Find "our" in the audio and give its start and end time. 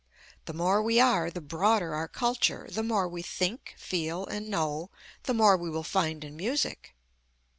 1.93-2.07